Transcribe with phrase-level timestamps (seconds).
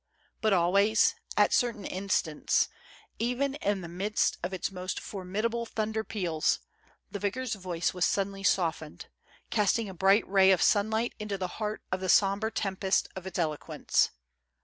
[0.41, 2.69] But always, at certain instants,
[3.19, 6.57] even in the midst of its most formi dable thunder peals,
[7.11, 9.05] the vicar's voice was suddenly soft ened,
[9.51, 13.37] casting a bright ray of sunlight into the heart of the sombre tempest of its
[13.37, 14.09] eloquence.